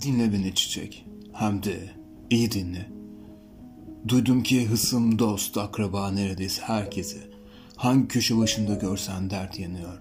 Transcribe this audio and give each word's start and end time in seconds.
Dinle 0.00 0.32
beni 0.32 0.54
çiçek. 0.54 1.06
Hem 1.32 1.62
de 1.62 1.90
iyi 2.30 2.52
dinle. 2.52 2.86
Duydum 4.08 4.42
ki 4.42 4.66
hısım, 4.66 5.18
dost, 5.18 5.58
akraba 5.58 6.10
neredeyse 6.10 6.62
herkese 6.62 7.18
hangi 7.76 8.08
köşe 8.08 8.38
başında 8.38 8.74
görsen 8.74 9.30
dert 9.30 9.58
yanıyor. 9.58 10.00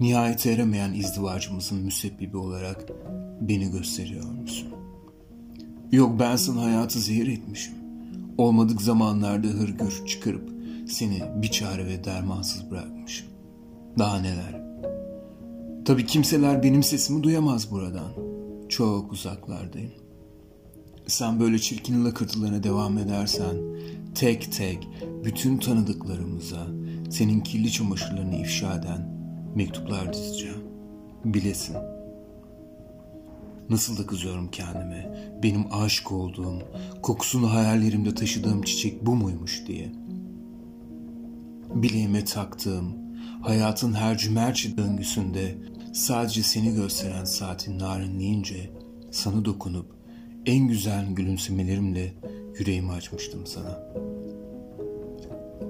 Nihayet 0.00 0.46
eremeyen 0.46 0.92
izdivacımızın 0.92 1.78
müsebbibi 1.78 2.36
olarak 2.36 2.84
beni 3.40 3.70
gösteriyor 3.70 4.30
musun? 4.30 4.68
Yok 5.92 6.20
ben 6.20 6.36
sana 6.36 6.62
hayatı 6.62 7.00
zehir 7.00 7.26
etmişim. 7.26 7.74
Olmadık 8.38 8.82
zamanlarda 8.82 9.46
hırgür 9.46 10.06
çıkarıp 10.06 10.50
seni 10.88 11.22
bir 11.42 11.50
çare 11.50 11.86
ve 11.86 12.04
dermansız 12.04 12.70
bırakmışım. 12.70 13.26
Daha 13.98 14.20
neler? 14.20 14.62
Tabii 15.84 16.06
kimseler 16.06 16.62
benim 16.62 16.82
sesimi 16.82 17.22
duyamaz 17.22 17.70
buradan. 17.70 18.25
Çok 18.68 19.12
uzaklardayım. 19.12 19.92
Sen 21.06 21.40
böyle 21.40 21.58
çirkin 21.58 22.04
lakırtılarına 22.04 22.62
devam 22.62 22.98
edersen 22.98 23.56
tek 24.14 24.52
tek 24.52 24.88
bütün 25.24 25.58
tanıdıklarımıza 25.58 26.66
senin 27.10 27.40
kirli 27.40 27.72
çamaşırlarını 27.72 28.36
ifşa 28.36 28.74
eden 28.74 29.10
mektuplar 29.54 30.12
dizeceğim. 30.12 30.60
Bilesin. 31.24 31.76
Nasıl 33.70 33.98
da 33.98 34.06
kızıyorum 34.06 34.50
kendime. 34.50 35.30
Benim 35.42 35.72
aşık 35.72 36.12
olduğum, 36.12 36.62
kokusunu 37.02 37.52
hayallerimde 37.52 38.14
taşıdığım 38.14 38.62
çiçek 38.62 39.06
bu 39.06 39.14
muymuş 39.14 39.66
diye. 39.66 39.92
Bileğime 41.74 42.24
taktığım, 42.24 42.94
hayatın 43.42 43.92
her 43.92 44.18
cümerçi 44.18 44.76
döngüsünde 44.76 45.58
sadece 45.96 46.42
seni 46.42 46.74
gösteren 46.74 47.24
saatin 47.24 47.78
narinleyince 47.78 48.70
sana 49.10 49.44
dokunup 49.44 49.86
en 50.46 50.68
güzel 50.68 51.06
gülümsemelerimle 51.10 52.14
yüreğimi 52.58 52.92
açmıştım 52.92 53.46
sana. 53.46 53.80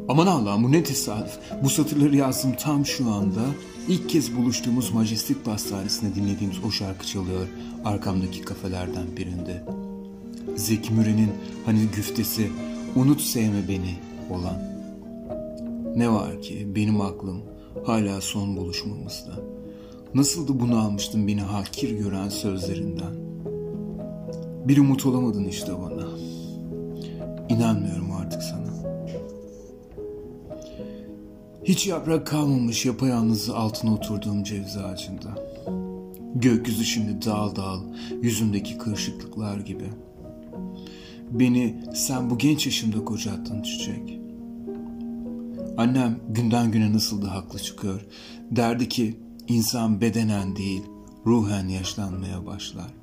Aman 0.08 0.26
Allah'ım 0.26 0.64
bu 0.64 0.72
ne 0.72 0.82
tesadüf. 0.82 1.38
Bu 1.62 1.68
satırları 1.68 2.16
yazdım 2.16 2.54
tam 2.58 2.86
şu 2.86 3.10
anda. 3.10 3.40
İlk 3.88 4.08
kez 4.08 4.36
buluştuğumuz 4.36 4.90
Majestic 4.90 5.34
Pastanesi'nde 5.44 6.14
dinlediğimiz 6.14 6.64
o 6.64 6.70
şarkı 6.70 7.06
çalıyor 7.06 7.46
arkamdaki 7.84 8.42
kafelerden 8.42 9.16
birinde. 9.16 9.64
Zeki 10.56 10.92
Müren'in 10.92 11.32
hani 11.66 11.80
güftesi 11.96 12.50
unut 12.96 13.20
sevme 13.20 13.68
beni 13.68 13.94
olan. 14.30 14.62
Ne 15.96 16.10
var 16.12 16.42
ki 16.42 16.68
benim 16.74 17.00
aklım 17.00 17.42
hala 17.86 18.20
son 18.20 18.56
buluşmamızda. 18.56 19.55
Nasıldı 20.14 20.60
bunu 20.60 20.78
almıştım 20.78 21.28
beni 21.28 21.40
hakir 21.40 21.98
gören 21.98 22.28
sözlerinden. 22.28 23.14
Bir 24.64 24.78
umut 24.78 25.06
olamadın 25.06 25.44
işte 25.44 25.72
bana. 25.72 26.06
İnanmıyorum 27.48 28.12
artık 28.12 28.42
sana. 28.42 28.66
Hiç 31.64 31.86
yaprak 31.86 32.26
kalmamış 32.26 32.86
yapayalnız 32.86 33.50
altına 33.50 33.94
oturduğum 33.94 34.42
ceviz 34.42 34.76
ağacında. 34.76 35.28
Gökyüzü 36.34 36.84
şimdi 36.84 37.26
dal 37.26 37.56
dal, 37.56 37.80
yüzümdeki 38.22 38.78
kırışıklıklar 38.78 39.58
gibi. 39.58 39.90
Beni 41.30 41.76
sen 41.94 42.30
bu 42.30 42.38
genç 42.38 42.66
yaşımda 42.66 43.04
kocattın 43.04 43.62
çiçek. 43.62 44.20
Annem 45.76 46.18
günden 46.28 46.70
güne 46.70 46.92
nasıl 46.92 47.22
da 47.22 47.34
haklı 47.34 47.58
çıkıyor. 47.58 48.06
Derdi 48.50 48.88
ki 48.88 49.16
insan 49.48 50.00
bedenen 50.00 50.56
değil, 50.56 50.82
ruhen 51.26 51.68
yaşlanmaya 51.68 52.46
başlar. 52.46 52.94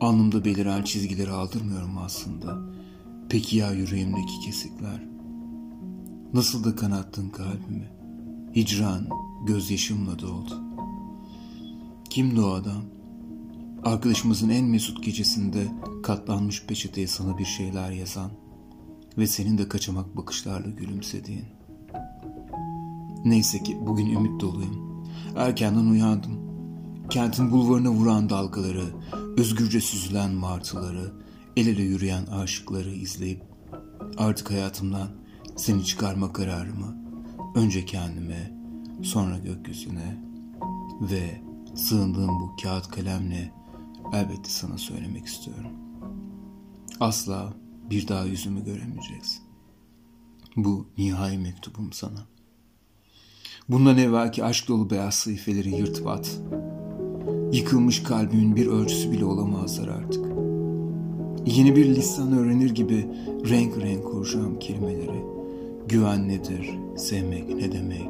Alnımda 0.00 0.44
beliren 0.44 0.82
çizgileri 0.82 1.30
aldırmıyorum 1.30 1.98
aslında. 1.98 2.58
Peki 3.28 3.56
ya 3.56 3.72
yüreğimdeki 3.72 4.40
kesikler? 4.44 5.04
Nasıl 6.34 6.64
da 6.64 6.76
kanattın 6.76 7.28
kalbimi. 7.28 7.88
Hicran 8.56 9.08
gözyaşımla 9.46 10.18
doldu. 10.18 10.60
Kimdi 12.10 12.40
o 12.40 12.50
adam? 12.50 12.82
Arkadaşımızın 13.84 14.48
en 14.48 14.64
mesut 14.64 15.04
gecesinde 15.04 15.68
katlanmış 16.02 16.66
peçeteye 16.66 17.06
sana 17.06 17.38
bir 17.38 17.44
şeyler 17.44 17.90
yazan 17.90 18.30
ve 19.18 19.26
senin 19.26 19.58
de 19.58 19.68
kaçamak 19.68 20.16
bakışlarla 20.16 20.70
gülümsediğin. 20.70 21.59
Neyse 23.24 23.62
ki 23.62 23.78
bugün 23.80 24.10
ümit 24.10 24.40
doluyum. 24.40 25.04
Erkenden 25.36 25.86
uyandım. 25.86 26.40
Kentin 27.10 27.50
bulvarına 27.50 27.90
vuran 27.90 28.30
dalgaları, 28.30 28.84
özgürce 29.36 29.80
süzülen 29.80 30.30
martıları, 30.32 31.12
el 31.56 31.66
ele 31.66 31.82
yürüyen 31.82 32.26
aşıkları 32.26 32.90
izleyip 32.90 33.42
artık 34.16 34.50
hayatımdan 34.50 35.08
seni 35.56 35.84
çıkarma 35.84 36.32
kararımı 36.32 36.96
önce 37.54 37.84
kendime, 37.84 38.52
sonra 39.02 39.38
gökyüzüne 39.38 40.24
ve 41.00 41.42
sığındığım 41.74 42.40
bu 42.40 42.56
kağıt 42.62 42.88
kalemle 42.88 43.52
elbette 44.12 44.50
sana 44.50 44.78
söylemek 44.78 45.26
istiyorum. 45.26 45.72
Asla 47.00 47.54
bir 47.90 48.08
daha 48.08 48.24
yüzümü 48.24 48.64
göremeyeceksin. 48.64 49.42
Bu 50.56 50.86
nihai 50.98 51.38
mektubum 51.38 51.92
sana. 51.92 52.26
Bundan 53.70 53.98
evvelki 53.98 54.44
aşk 54.44 54.68
dolu 54.68 54.90
beyaz 54.90 55.14
sayfeleri 55.14 55.76
yırtıp 55.76 56.06
at. 56.06 56.40
Yıkılmış 57.52 58.02
kalbimin 58.02 58.56
bir 58.56 58.66
ölçüsü 58.66 59.12
bile 59.12 59.24
olamazlar 59.24 59.88
artık. 59.88 60.24
Yeni 61.46 61.76
bir 61.76 61.86
lisan 61.86 62.32
öğrenir 62.32 62.70
gibi 62.70 63.06
renk 63.50 63.78
renk 63.82 64.04
kuracağım 64.04 64.58
kelimeleri. 64.58 65.24
Güven 65.88 66.28
nedir, 66.28 66.70
sevmek 66.96 67.48
ne 67.48 67.72
demek, 67.72 68.08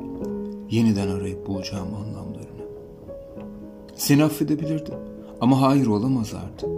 yeniden 0.70 1.08
arayıp 1.08 1.46
bulacağım 1.46 1.88
anlamlarını. 1.94 2.64
Seni 3.96 4.24
affedebilirdim 4.24 4.94
ama 5.40 5.60
hayır 5.60 5.86
olamaz 5.86 6.34
artık. 6.34 6.68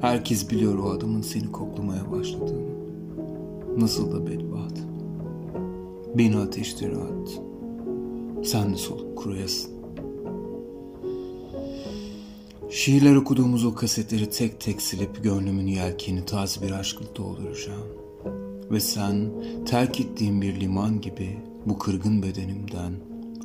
Herkes 0.00 0.50
biliyor 0.50 0.78
o 0.78 0.90
adamın 0.90 1.22
seni 1.22 1.52
koklamaya 1.52 2.12
başladığını. 2.12 2.76
Nasıl 3.78 4.12
da 4.12 4.26
bedbaht. 4.26 4.78
Beni 6.14 6.36
ateşlere 6.36 6.96
attı. 6.96 7.45
Sen 8.44 8.72
de 8.72 8.76
soluk 8.76 9.18
kuruyasın. 9.18 9.76
Şiirler 12.70 13.14
okuduğumuz 13.14 13.64
o 13.64 13.74
kasetleri 13.74 14.30
tek 14.30 14.60
tek 14.60 14.82
silip 14.82 15.24
gönlümün 15.24 15.66
yelkeni 15.66 16.26
taze 16.26 16.62
bir 16.62 16.70
aşkla 16.70 17.16
dolduracağım. 17.16 17.88
Ve 18.70 18.80
sen 18.80 19.30
terk 19.66 20.00
ettiğim 20.00 20.42
bir 20.42 20.60
liman 20.60 21.00
gibi 21.00 21.38
bu 21.66 21.78
kırgın 21.78 22.22
bedenimden, 22.22 22.92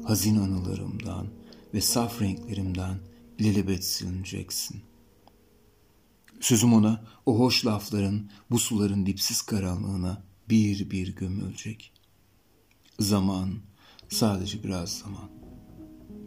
hazin 0.03 0.37
anılarımdan 0.37 1.27
ve 1.73 1.81
saf 1.81 2.21
renklerimden 2.21 2.97
ilelebet 3.39 3.85
silineceksin. 3.85 4.81
Sözüm 6.39 6.73
ona 6.73 7.05
o 7.25 7.39
hoş 7.39 7.65
lafların 7.65 8.29
bu 8.51 8.59
suların 8.59 9.05
dipsiz 9.05 9.41
karanlığına 9.41 10.23
bir 10.49 10.89
bir 10.89 11.15
gömülecek. 11.15 11.93
Zaman, 12.99 13.53
sadece 14.11 14.63
biraz 14.63 14.89
zaman. 14.89 15.29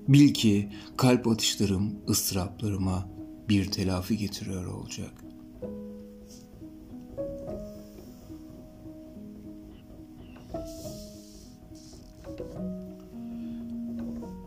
Bil 0.09 0.35
ki 0.35 0.69
kalp 0.97 1.29
atışlarım 1.29 1.95
ıstıraplarıma 2.09 3.09
bir 3.49 3.71
telafi 3.71 4.17
getiriyor 4.19 4.67
olacak. 4.67 5.13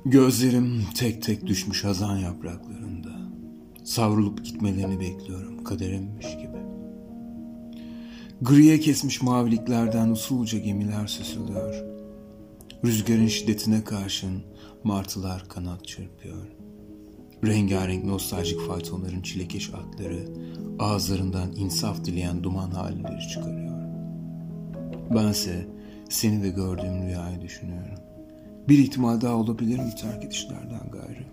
Gözlerim 0.06 0.84
tek 0.96 1.24
tek 1.24 1.46
düşmüş 1.48 1.84
hazan 1.84 2.18
yapraklarında. 2.18 3.10
Savrulup 3.84 4.46
gitmelerini 4.46 5.00
bekliyorum 5.00 5.64
kaderimmiş 5.64 6.38
gibi. 6.38 6.58
Griye 8.42 8.80
kesmiş 8.80 9.22
maviliklerden 9.22 10.10
usulca 10.10 10.60
gemiler 10.60 11.08
süzülüyor. 11.08 11.97
Rüzgarın 12.86 13.28
şiddetine 13.28 13.84
karşın 13.84 14.44
martılar 14.84 15.50
kanat 15.50 15.88
çırpıyor. 15.88 16.48
Rengarenk 17.46 18.06
nostaljik 18.06 18.60
faytonların 18.68 19.22
çilekeş 19.22 19.74
atları 19.74 20.28
ağızlarından 20.80 21.56
insaf 21.56 22.06
dileyen 22.06 22.44
duman 22.44 22.72
halleri 22.72 23.30
çıkarıyor. 23.30 23.78
Bense 25.16 25.68
seni 26.10 26.44
de 26.44 26.50
gördüğüm 26.50 27.04
rüyayı 27.04 27.42
düşünüyorum. 27.42 28.00
Bir 28.70 28.80
ihtimal 28.80 29.22
daha 29.22 29.36
olabilir 29.36 29.80
mi 29.80 29.96
terk 30.02 30.26
edişlerden 30.26 30.92
gayrı? 30.92 31.26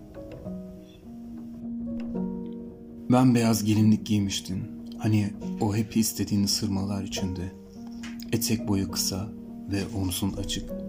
Ben 3.11 3.35
beyaz 3.35 3.63
gelinlik 3.63 4.05
giymiştin. 4.05 4.63
Hani 4.97 5.33
o 5.61 5.75
hep 5.75 5.97
istediğin 5.97 6.45
sırmalar 6.45 7.03
içinde. 7.03 7.51
Etek 8.31 8.67
boyu 8.67 8.91
kısa 8.91 9.27
ve 9.71 9.81
omzun 9.97 10.33
açık. 10.33 10.84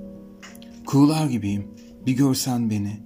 Kuğular 0.87 1.27
gibiyim. 1.27 1.69
Bir 2.07 2.13
görsen 2.13 2.71
beni. 2.71 3.01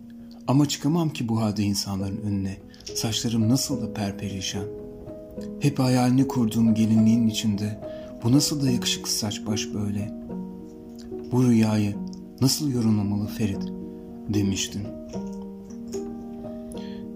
Ama 0.47 0.69
çıkamam 0.69 1.11
ki 1.11 1.29
bu 1.29 1.41
halde 1.41 1.63
insanların 1.63 2.21
önüne. 2.21 2.57
Saçlarım 2.95 3.49
nasıl 3.49 3.83
da 3.83 3.95
perperişan. 3.95 4.65
Hep 5.61 5.79
hayalini 5.79 6.29
kurduğum 6.29 6.75
gelinliğin 6.75 7.29
içinde 7.29 7.81
bu 8.25 8.33
nasıl 8.33 8.63
da 8.63 8.71
yakışıklı 8.71 9.11
saç 9.11 9.47
baş 9.47 9.69
böyle. 9.75 10.13
Bu 11.33 11.45
rüyayı 11.45 11.95
nasıl 12.41 12.71
yorumlamalı 12.71 13.27
Ferit 13.27 13.73
demiştin. 14.29 14.83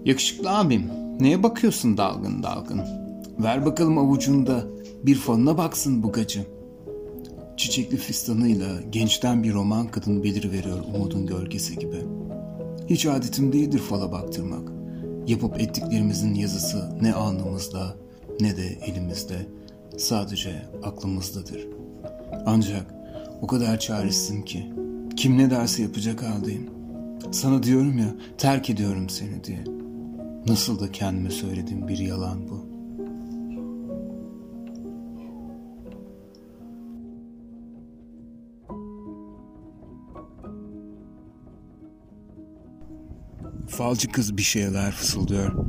Yakışıklı 0.05 0.57
abim 0.57 0.89
neye 1.19 1.43
bakıyorsun 1.43 1.97
dalgın 1.97 2.43
dalgın? 2.43 2.81
Ver 3.39 3.65
bakalım 3.65 3.97
avucunda 3.97 4.63
bir 5.03 5.15
falına 5.15 5.57
baksın 5.57 6.03
bu 6.03 6.11
gacı. 6.11 6.54
Çiçekli 7.57 7.97
fistanıyla 7.97 8.81
gençten 8.89 9.43
bir 9.43 9.53
roman 9.53 9.87
kadın 9.87 10.23
beliriveriyor 10.23 10.79
umudun 10.95 11.25
gölgesi 11.25 11.75
gibi. 11.75 11.97
Hiç 12.89 13.05
adetim 13.05 13.53
değildir 13.53 13.79
fala 13.79 14.11
baktırmak. 14.11 14.71
Yapıp 15.27 15.61
ettiklerimizin 15.61 16.33
yazısı 16.33 16.89
ne 17.01 17.13
alnımızda 17.13 17.95
ne 18.39 18.57
de 18.57 18.65
elimizde, 18.65 19.47
sadece 19.97 20.65
aklımızdadır. 20.83 21.67
Ancak 22.45 22.95
o 23.41 23.47
kadar 23.47 23.79
çaresizim 23.79 24.45
ki, 24.45 24.71
kim 25.15 25.37
ne 25.37 25.49
derse 25.49 25.83
yapacak 25.83 26.23
haldeyim. 26.23 26.69
Sana 27.31 27.63
diyorum 27.63 27.97
ya, 27.97 28.15
terk 28.37 28.69
ediyorum 28.69 29.09
seni 29.09 29.43
diye. 29.43 29.63
Nasıl 30.47 30.79
da 30.79 30.91
kendime 30.91 31.31
söylediğim 31.31 31.87
bir 31.87 31.97
yalan 31.97 32.49
bu.'' 32.49 32.64
Falcı 43.67 44.11
kız 44.11 44.37
bir 44.37 44.41
şeyler 44.41 44.91
fısıldıyor. 44.91 45.65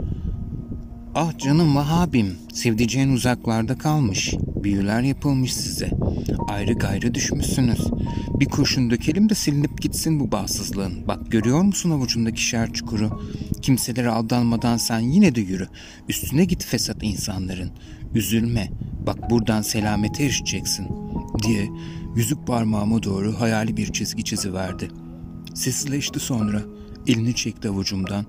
Ah 1.14 1.38
canım 1.38 1.76
Vahabim, 1.76 2.36
sevdiceğin 2.52 3.12
uzaklarda 3.12 3.78
kalmış. 3.78 4.34
Büyüler 4.62 5.00
yapılmış 5.00 5.54
size. 5.54 5.90
Ayrı 6.48 6.72
gayrı 6.74 7.14
düşmüşsünüz. 7.14 7.86
Bir 8.40 8.46
kurşun 8.46 8.90
dökelim 8.90 9.28
de 9.28 9.34
silinip 9.34 9.82
gitsin 9.82 10.20
bu 10.20 10.32
bahtsızlığın. 10.32 11.08
Bak 11.08 11.30
görüyor 11.30 11.62
musun 11.62 11.90
avucundaki 11.90 12.42
şer 12.42 12.72
çukuru? 12.72 13.22
Kimselere 13.62 14.08
aldanmadan 14.08 14.76
sen 14.76 14.98
yine 14.98 15.34
de 15.34 15.40
yürü. 15.40 15.68
Üstüne 16.08 16.44
git 16.44 16.64
fesat 16.64 16.96
insanların. 17.02 17.70
Üzülme. 18.14 18.70
Bak 19.06 19.30
buradan 19.30 19.62
selamete 19.62 20.24
erişeceksin. 20.24 20.88
Diye 21.42 21.68
yüzük 22.16 22.46
parmağıma 22.46 23.02
doğru 23.02 23.40
hayali 23.40 23.76
bir 23.76 23.92
çizgi 23.92 24.24
çiziverdi. 24.24 24.88
Sesleşti 25.54 26.20
sonra. 26.20 26.75
Elini 27.06 27.34
çekti 27.34 27.68
avucumdan. 27.68 28.26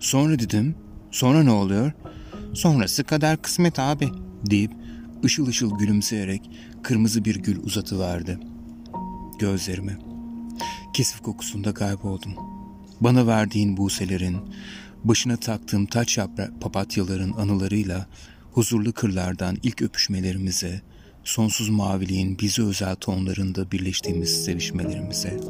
Sonra 0.00 0.38
dedim, 0.38 0.74
sonra 1.10 1.42
ne 1.42 1.50
oluyor? 1.50 1.92
Sonrası 2.54 3.04
kadar 3.04 3.42
kısmet 3.42 3.78
abi 3.78 4.08
deyip 4.50 4.72
ışıl 5.24 5.46
ışıl 5.46 5.78
gülümseyerek 5.78 6.50
kırmızı 6.82 7.24
bir 7.24 7.36
gül 7.36 7.64
uzatıverdi. 7.64 8.38
Gözlerimi. 9.38 9.98
Kesif 10.94 11.20
kokusunda 11.20 11.74
kayboldum. 11.74 12.32
Bana 13.00 13.26
verdiğin 13.26 13.76
buğselerin, 13.76 14.36
başına 15.04 15.36
taktığım 15.36 15.86
taç 15.86 16.18
yaprak 16.18 16.60
papatyaların 16.60 17.32
anılarıyla 17.32 18.06
huzurlu 18.52 18.92
kırlardan 18.92 19.56
ilk 19.62 19.82
öpüşmelerimize, 19.82 20.82
sonsuz 21.24 21.68
maviliğin 21.68 22.38
bizi 22.38 22.62
özel 22.62 22.94
tonlarında 22.94 23.70
birleştiğimiz 23.70 24.44
sevişmelerimize. 24.44 25.40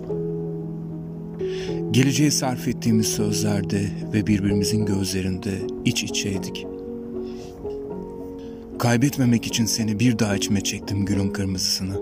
Geleceğe 1.90 2.31
sarf 2.31 2.69
ettiğimiz 2.69 3.06
sözlerde 3.06 3.82
ve 4.12 4.26
birbirimizin 4.26 4.87
gözlerinde 4.87 5.50
iç 5.84 6.05
içeydik. 6.05 6.67
Kaybetmemek 8.78 9.46
için 9.46 9.67
seni 9.67 10.00
bir 10.00 10.19
daha 10.19 10.37
içime 10.37 10.61
çektim 10.61 11.05
gülün 11.05 11.31
kırmızısını. 11.31 12.00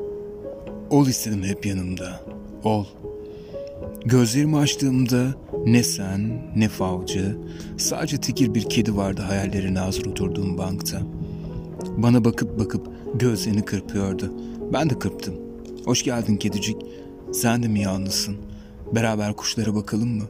Ol 0.91 1.07
istedim 1.07 1.43
hep 1.43 1.67
yanımda. 1.67 2.21
Ol. 2.65 2.85
Gözlerimi 4.05 4.57
açtığımda 4.57 5.35
ne 5.67 5.83
sen 5.83 6.43
ne 6.57 6.69
falcı, 6.69 7.37
sadece 7.77 8.17
tekir 8.17 8.55
bir 8.55 8.63
kedi 8.63 8.97
vardı 8.97 9.23
hayallerine 9.23 9.79
hazır 9.79 10.07
oturduğum 10.07 10.59
bankta. 10.59 11.03
Bana 11.97 12.25
bakıp 12.25 12.59
bakıp 12.59 12.87
gözlerini 13.15 13.65
kırpıyordu. 13.65 14.33
Ben 14.73 14.91
de 14.91 14.99
kırptım. 14.99 15.35
Hoş 15.85 16.03
geldin 16.03 16.37
kedicik. 16.37 16.77
Sen 17.33 17.63
de 17.63 17.69
mi 17.69 17.81
yalnızsın? 17.81 18.37
Beraber 18.95 19.37
kuşlara 19.37 19.75
bakalım 19.75 20.09
mı? 20.09 20.25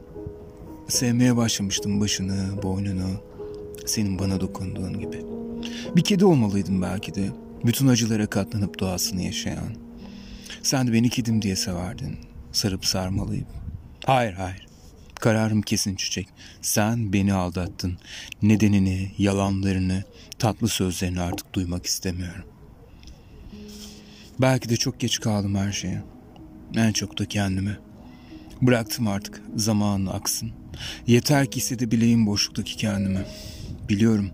Sevmeye 0.87 1.37
başlamıştım 1.37 2.01
başını, 2.01 2.63
boynunu. 2.63 3.21
Senin 3.85 4.19
bana 4.19 4.41
dokunduğun 4.41 4.99
gibi. 4.99 5.25
Bir 5.95 6.03
kedi 6.03 6.25
olmalıydım 6.25 6.81
belki 6.81 7.15
de. 7.15 7.29
Bütün 7.65 7.87
acılara 7.87 8.27
katlanıp 8.27 8.79
doğasını 8.79 9.21
yaşayan. 9.21 9.75
Sen 10.63 10.87
de 10.87 10.93
beni 10.93 11.09
kedim 11.09 11.41
diye 11.41 11.55
severdin. 11.55 12.17
Sarıp 12.51 12.85
sarmalayıp. 12.85 13.47
Hayır 14.05 14.33
hayır. 14.33 14.67
Kararım 15.15 15.61
kesin 15.61 15.95
çiçek. 15.95 16.27
Sen 16.61 17.13
beni 17.13 17.33
aldattın. 17.33 17.97
Nedenini, 18.41 19.11
yalanlarını, 19.17 20.03
tatlı 20.39 20.67
sözlerini 20.67 21.21
artık 21.21 21.53
duymak 21.53 21.85
istemiyorum. 21.85 22.45
Belki 24.39 24.69
de 24.69 24.77
çok 24.77 24.99
geç 24.99 25.19
kaldım 25.19 25.55
her 25.55 25.71
şeye. 25.71 26.03
En 26.75 26.91
çok 26.91 27.19
da 27.19 27.25
kendime. 27.25 27.88
Bıraktım 28.61 29.07
artık 29.07 29.41
zamanın 29.55 30.05
aksın. 30.05 30.51
Yeter 31.07 31.51
ki 31.51 31.57
hissedebileyim 31.57 32.27
boşluktaki 32.27 32.77
kendimi. 32.77 33.25
Biliyorum 33.89 34.29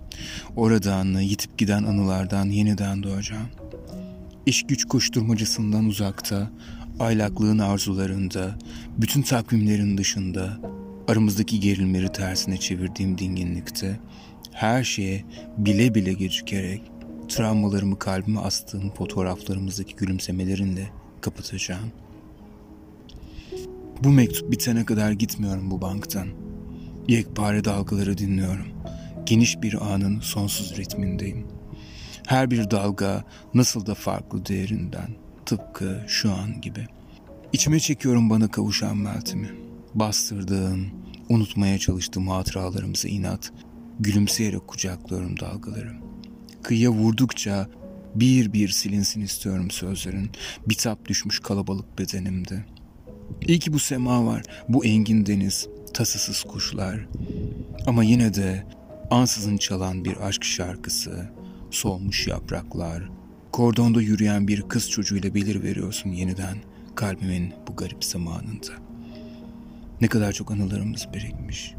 oradan 0.55 1.19
yitip 1.19 1.57
giden 1.57 1.83
anılardan 1.83 2.45
yeniden 2.45 3.03
doğacağım. 3.03 3.47
İş 4.45 4.63
güç 4.63 4.85
koşturmacasından 4.85 5.85
uzakta, 5.85 6.51
aylaklığın 6.99 7.59
arzularında, 7.59 8.55
bütün 8.97 9.21
takvimlerin 9.21 9.97
dışında, 9.97 10.57
aramızdaki 11.07 11.59
gerilmeleri 11.59 12.11
tersine 12.11 12.57
çevirdiğim 12.57 13.17
dinginlikte, 13.17 13.99
her 14.51 14.83
şeye 14.83 15.25
bile 15.57 15.95
bile 15.95 16.13
gecikerek, 16.13 16.81
travmalarımı 17.29 17.99
kalbime 17.99 18.39
astığım 18.39 18.89
fotoğraflarımızdaki 18.89 19.95
gülümsemelerinle 19.95 20.89
kapatacağım. 21.21 21.91
Bu 24.05 24.11
mektup 24.11 24.51
bitene 24.51 24.85
kadar 24.85 25.11
gitmiyorum 25.11 25.71
bu 25.71 25.81
banktan. 25.81 26.27
Yekpare 27.07 27.65
dalgaları 27.65 28.17
dinliyorum. 28.17 28.65
Geniş 29.25 29.61
bir 29.61 29.93
anın 29.93 30.19
sonsuz 30.19 30.77
ritmindeyim. 30.77 31.47
Her 32.27 32.51
bir 32.51 32.71
dalga 32.71 33.23
nasıl 33.53 33.85
da 33.85 33.95
farklı 33.95 34.45
değerinden. 34.45 35.15
Tıpkı 35.45 36.03
şu 36.07 36.31
an 36.31 36.61
gibi. 36.61 36.87
İçime 37.53 37.79
çekiyorum 37.79 38.29
bana 38.29 38.51
kavuşan 38.51 38.97
Meltem'i. 38.97 39.49
Bastırdığım, 39.93 40.87
unutmaya 41.29 41.79
çalıştığım 41.79 42.27
hatıralarımıza 42.27 43.07
inat, 43.07 43.53
gülümseyerek 43.99 44.67
kucaklıyorum 44.67 45.39
dalgaları. 45.39 45.93
Kıyıya 46.63 46.89
vurdukça 46.89 47.67
bir 48.15 48.53
bir 48.53 48.69
silinsin 48.69 49.21
istiyorum 49.21 49.71
sözlerin, 49.71 50.29
bitap 50.67 51.05
düşmüş 51.05 51.39
kalabalık 51.39 51.99
bedenimde.'' 51.99 52.74
İyi 53.47 53.59
ki 53.59 53.73
bu 53.73 53.79
sema 53.79 54.25
var, 54.25 54.43
bu 54.69 54.85
engin 54.85 55.25
deniz, 55.25 55.67
tasasız 55.93 56.43
kuşlar. 56.43 57.07
Ama 57.87 58.03
yine 58.03 58.33
de 58.33 58.63
ansızın 59.11 59.57
çalan 59.57 60.05
bir 60.05 60.27
aşk 60.27 60.43
şarkısı, 60.43 61.29
solmuş 61.71 62.27
yapraklar, 62.27 63.09
kordonda 63.51 64.01
yürüyen 64.01 64.47
bir 64.47 64.61
kız 64.61 64.89
çocuğuyla 64.89 65.35
belir 65.35 65.63
veriyorsun 65.63 66.09
yeniden 66.09 66.57
kalbimin 66.95 67.53
bu 67.67 67.75
garip 67.75 68.03
zamanında. 68.03 68.71
Ne 70.01 70.07
kadar 70.07 70.31
çok 70.31 70.51
anılarımız 70.51 71.07
birikmiş. 71.13 71.73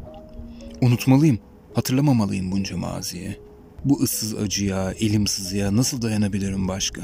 Unutmalıyım, 0.81 1.39
hatırlamamalıyım 1.73 2.51
bunca 2.51 2.77
maziye. 2.77 3.37
Bu 3.85 4.01
ıssız 4.01 4.35
acıya, 4.35 4.91
elim 4.91 5.27
sızıya 5.27 5.75
nasıl 5.75 6.01
dayanabilirim 6.01 6.67
başka? 6.67 7.01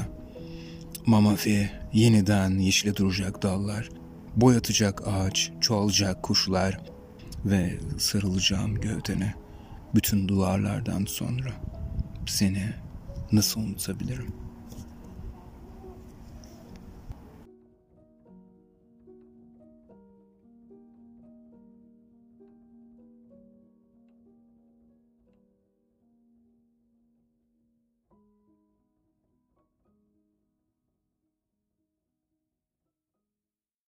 Mamafi, 1.06 1.70
yeniden 1.92 2.58
yeşile 2.58 2.96
duracak 2.96 3.42
dallar, 3.42 3.88
boyatacak 4.36 5.08
ağaç, 5.08 5.50
çoğalacak 5.60 6.22
kuşlar 6.22 6.80
ve 7.44 7.78
sarılacağım 7.98 8.74
gövdene 8.74 9.34
bütün 9.94 10.28
duvarlardan 10.28 11.04
sonra 11.04 11.50
seni 12.26 12.74
nasıl 13.32 13.60
unutabilirim?'' 13.60 14.43